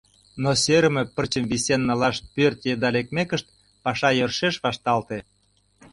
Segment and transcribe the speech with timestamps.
[0.43, 3.47] Но сӧрымӧ пырчым висен налаш пӧрт еда лекмекышт,
[3.83, 5.17] паша йӧршеш вашталте.